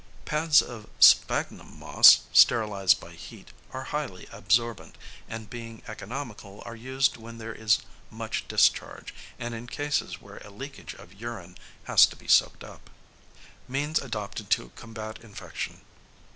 Pads 0.25 0.63
of 0.63 0.87
sphagnum 0.99 1.77
moss, 1.77 2.21
sterilised 2.33 2.99
by 2.99 3.11
heat, 3.11 3.49
are 3.71 3.83
highly 3.93 4.27
absorbent, 4.31 4.97
and 5.29 5.47
being 5.47 5.83
economical 5.87 6.63
are 6.65 6.75
used 6.75 7.17
when 7.17 7.37
there 7.37 7.53
is 7.53 7.77
much 8.09 8.47
discharge, 8.47 9.13
and 9.37 9.53
in 9.53 9.67
cases 9.67 10.19
where 10.19 10.37
a 10.37 10.49
leakage 10.49 10.95
of 10.95 11.13
urine 11.13 11.55
has 11.83 12.07
to 12.07 12.15
be 12.15 12.27
soaked 12.27 12.63
up. 12.63 12.89
#Means 13.67 13.99
adopted 13.99 14.49
to 14.49 14.69
combat 14.69 15.19
Infection. 15.23 15.81